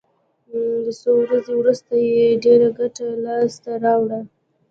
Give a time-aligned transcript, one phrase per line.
[0.85, 4.19] د څو ورځو وروسته یې ډېره ګټه لاس ته راوړه.